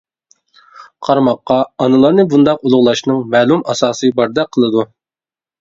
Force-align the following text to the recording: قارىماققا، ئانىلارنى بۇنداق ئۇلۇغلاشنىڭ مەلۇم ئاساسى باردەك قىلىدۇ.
قارىماققا، 1.07 1.57
ئانىلارنى 1.85 2.25
بۇنداق 2.31 2.65
ئۇلۇغلاشنىڭ 2.69 3.21
مەلۇم 3.37 3.63
ئاساسى 3.75 4.15
باردەك 4.21 4.53
قىلىدۇ. 4.59 4.89